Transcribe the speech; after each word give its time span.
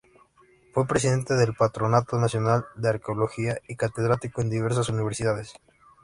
Fue 0.73 0.87
presidente 0.87 1.35
del 1.35 1.53
Patronato 1.53 2.17
Nacional 2.17 2.65
de 2.75 2.89
Arqueología 2.89 3.59
y 3.67 3.75
catedrático 3.75 4.41
en 4.41 4.49
diversas 4.49 4.89
universidades. 4.89 5.53